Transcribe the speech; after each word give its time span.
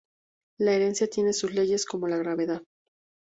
La 0.59 0.73
herencia 0.73 1.07
tiene 1.07 1.31
sus 1.31 1.53
leyes, 1.53 1.85
como 1.85 2.07
la 2.07 2.17
gravedad". 2.17 2.63